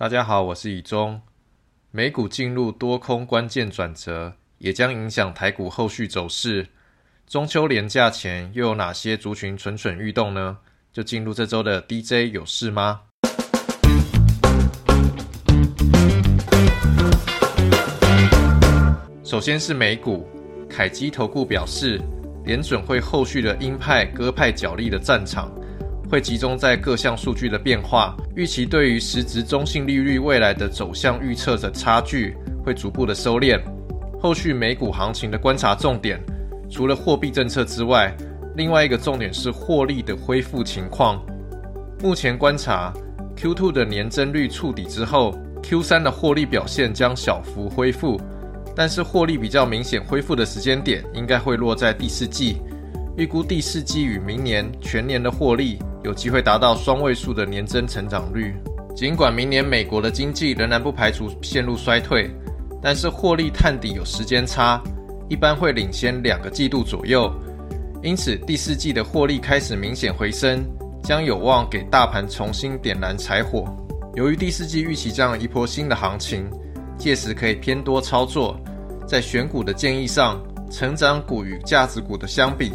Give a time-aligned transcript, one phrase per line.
[0.00, 1.20] 大家好，我是以中。
[1.90, 6.66] 美股进入多空关键转折，也将影响台股后续走势。
[7.26, 10.56] 中秋连假前又有哪些族群蠢蠢欲动呢？
[10.90, 13.02] 就进入这周的 DJ 有事吗？
[19.22, 20.26] 首先是美股，
[20.66, 22.00] 凯基投顾表示，
[22.46, 25.52] 联准会后续的鹰派、鸽派角力的战场，
[26.10, 33.60] 会集中在各项数据的变化，预期对于实质中性利率未来的走向预测的差距会逐步的收敛。
[34.20, 36.20] 后续美股行情的观察重点，
[36.68, 38.12] 除了货币政策之外，
[38.56, 41.24] 另外一个重点是获利的恢复情况。
[42.02, 42.92] 目前观察
[43.36, 48.20] ，Q2 的年增率触底之后，Q3 的获利表现将小幅恢复。
[48.74, 52.56] 但是获利比较明显恢复的时间点，应该会落在第四季。
[53.16, 58.54] 预估第四季与明年全年的获利有机会达到双位数的年增成长率。
[58.94, 62.30] 尽管明年美国的经济仍然不排除陷入衰退，
[62.82, 64.82] 但是获利探底有时间差，
[65.28, 67.32] 一般会领先两个季度左右。
[68.02, 70.64] 因此第四季的获利开始明显回升，
[71.02, 73.64] 将有望给大盘重新点燃柴火。
[74.14, 76.48] 由于第四季预期这样一波新的行情。
[76.98, 78.54] 届时可以偏多操作，
[79.06, 80.38] 在选股的建议上，
[80.70, 82.72] 成长股与价值股的相比，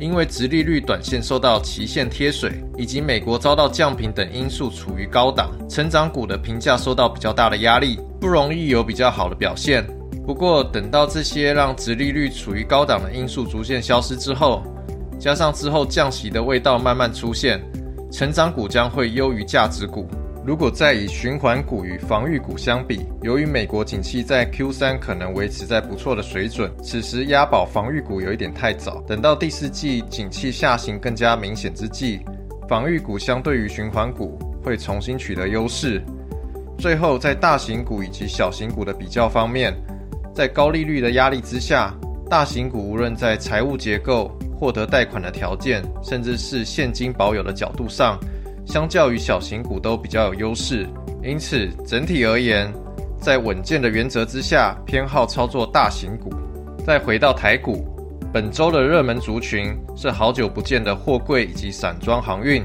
[0.00, 9.86] 因为直利率短线受到期限贴水，以及美国遭到降频等因素处于高档，成长股的评价受到比较大的压力，不容易有比较好的表现。
[10.26, 14.62] 不过，等到这些让直利率处于高档的因素逐渐消失之后，
[15.18, 17.60] 加上之后降息的味道慢慢出现，
[18.10, 20.08] 成长股将会优于价值股。
[20.42, 29.02] 如果再以循环股与防御股相比，由于美国景气在 Q 三可能维持在不错的水准，此时押宝防御股有一点太早。
[29.06, 32.20] 等到第四季景气下行更加明显之际，
[32.66, 36.02] 防御股相对于循环股会重新取得优势。
[36.78, 39.76] 最后，在大型股以及小型股的比较方面，
[40.34, 41.94] 在高利率的压力之下，
[42.30, 48.18] 大型股无论在财务结构、获得贷款的条件，甚至是现金保有的角度上。
[48.70, 50.86] 相较于小型股都比较有优势，
[51.24, 52.72] 因此整体而言，
[53.20, 56.32] 在稳健的原则之下，偏好操作大型股。
[56.86, 57.84] 再回到台股，
[58.32, 62.64] 本周的热门族群是好久不见的货柜以及散装航运。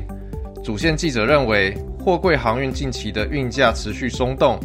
[0.64, 4.60] 主线记者认为，货柜航运近期的运价持续松动，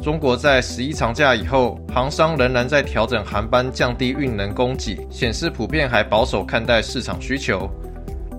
[0.00, 7.68] 中国在十一长假以后，航商仍然在调整航班，降低运能供给，显示普遍还保守看待市场需求。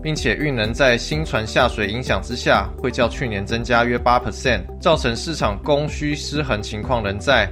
[0.06, 7.52] 并且运能在新船下水影响之下，会较去年增加约八 percent，造成市场供需失衡情况仍在。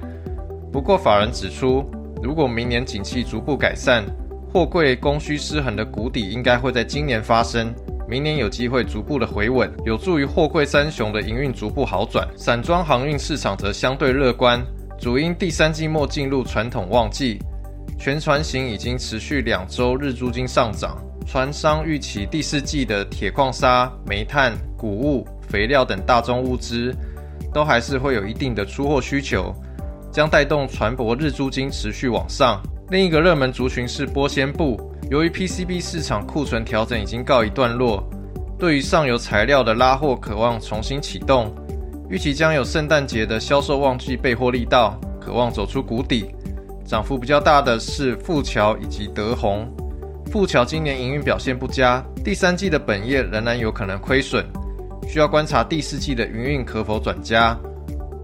[0.71, 1.83] 不过法人指出，
[2.21, 4.05] 如果明年景气逐步改善，
[4.53, 7.73] 货柜供需失衡的谷底应该会在今年发生，
[8.07, 12.27] 明年有机会逐步的回稳，有助于货柜三雄的营运逐步好转。
[12.37, 14.63] 散装航运市场则相对乐观，
[14.99, 17.39] 主因第三季末进入传统旺季，
[17.97, 21.03] 全船型已经持续两周日租金上涨。
[21.25, 26.93] 船商预期第四季的铁矿砂、煤炭、谷物、肥料等大宗物资，
[27.53, 29.53] 都还是会有一定的出货需求，
[30.11, 32.61] 将带动船舶日租金持续往上。
[32.89, 34.79] 另一个热门族群是玻纤布，
[35.09, 38.03] 由于 PCB 市场库存调整已经告一段落，
[38.59, 41.51] 对于上游材料的拉货渴望重新启动，
[42.09, 46.35] 预期将有圣诞节的销售旺季备货力道，渴望走出谷底。
[46.85, 49.65] 涨幅比较大的是富桥以及德宏。
[50.33, 54.43] 富桥今年营运表现不佳，第三季的本业仍然有可能亏损，
[55.07, 57.55] 需要观察第四季的营运可否转佳。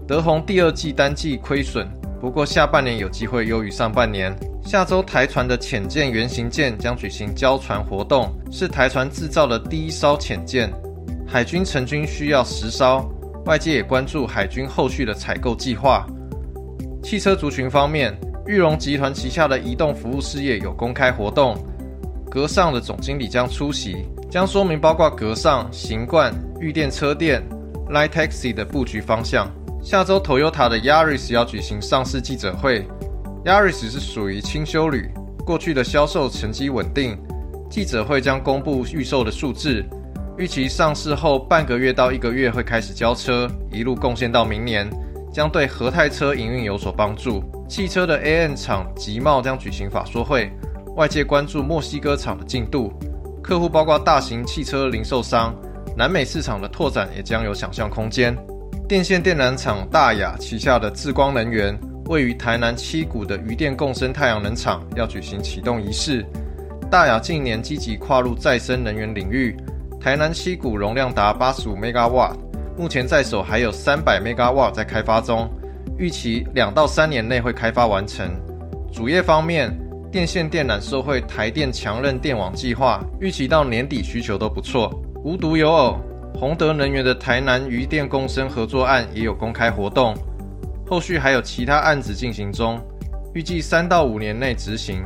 [0.08, 1.88] 德宏第二季单季亏损，
[2.20, 4.36] 不过下半年有机会优于上半年。
[4.64, 10.68] 下周台船的浅舰原型舰将举行交船活动，是台船制造的第一艘浅舰，
[11.24, 13.08] 海军成军需要十艘，
[13.44, 16.04] 外界也关注海军后续的采购计划。
[17.04, 18.12] 汽车族群方面，
[18.48, 21.56] 裕隆集团旗下的移动服务事业有公开活动。
[22.30, 27.42] 格上的总经理将出席，将说明包括格上、行冠、御电车店、
[27.88, 29.50] Light Taxi 的布局方向。
[29.82, 32.86] 下周 Toyota 的 Yaris 要举行上市记者会。
[33.44, 35.10] Yaris 是属于轻修旅，
[35.44, 37.18] 过去的销售成绩稳定。
[37.68, 39.84] 记者会将公布预售的数字，
[40.38, 44.88] 预期上市后半个月到一个月会开始交车，一路贡献到明年，
[45.32, 47.42] 将对和泰车营运有所帮助。
[47.68, 50.52] 汽车的 AN 厂吉茂将举行法说会。
[50.96, 52.92] 外界关注墨西哥厂的进度，
[53.42, 55.54] 客户包括大型汽车零售商，
[55.96, 58.36] 南美市场的拓展也将有想象空间。
[58.88, 66.26] 电线电缆厂大雅旗下的智光能源，位于台南七股的余电共生太阳能厂要举行启动仪式。
[66.90, 69.56] 大雅近年积极跨入再生能源领域，
[70.00, 72.34] 台南七股容量达八十五 megawatt，
[72.76, 75.48] 目前在手还有三百 megawatt 在开发中，
[75.96, 78.28] 预期两到三年内会开发完成。
[78.92, 79.72] 主业方面，
[80.10, 84.92] 电线电缆受惠台电强韧电网计划，预期到年底需求都不错。
[85.22, 86.00] 无独有偶，
[86.34, 90.12] 宏德能源的台南余电共生合作案也有公开活动，
[90.84, 92.80] 后续还有其他案子进行中，
[93.34, 95.00] 预计三到五年内执行。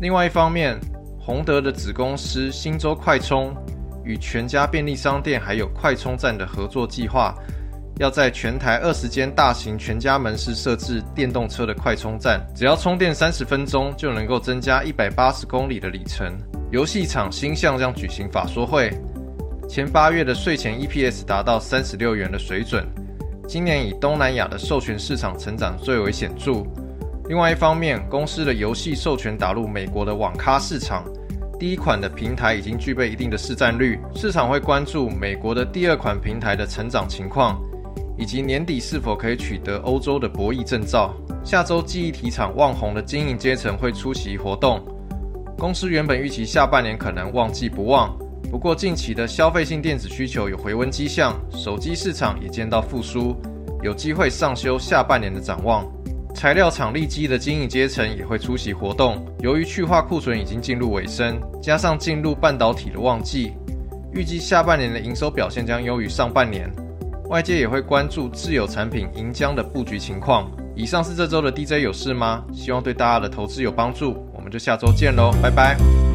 [0.00, 0.76] 另外一方面，
[1.20, 3.54] 宏德的子公司新洲快充
[4.02, 7.32] 与全家便利商店还有快充站的合作计划，
[8.00, 16.34] 要在全台二十间大型全家门市设置电动车的快充站，只要充电三十分钟就能够增加一百八十公里的里程。
[16.70, 18.90] 游戏厂新象将举行法说会。
[19.68, 22.88] 前八月的税前 EPS 达到三十六元的水准，
[23.46, 26.64] 今年以东南亚的授权市场成长最为显著。
[27.28, 31.04] 另外一方面，公司的游戏授权打入美国的网咖市场，
[31.58, 37.60] 第一款的平台已经具备一定的市占率，市场会关注美国的第二款平台的成长情况，
[38.20, 41.14] 以及年底是否可以取得欧洲的博弈证照。
[41.42, 44.78] 下周记忆体厂旺宏的经营阶层会出席活动，
[45.56, 48.14] 公司原本预期下半年可能旺季不旺。
[48.50, 53.34] 不过，近期的消费性电子需求有回温迹象，手机市场也见到复苏，
[53.82, 55.90] 有机会上修下半年的展望。
[56.34, 59.24] 材料厂立基的经营阶层也会出席活动。
[59.38, 63.52] 由于去化库存已经进入尾声，加上进入半导体的旺季，
[64.12, 66.70] 预计下半年的营收表现将优于上半年。
[67.30, 70.50] 外界也会关注自有产品银浆的布局情况。
[70.74, 72.44] 以上是这周的 DJ 有事吗？
[72.52, 74.26] 希望对大家的投资有帮助。
[74.34, 76.09] 我们就下周见喽，拜拜。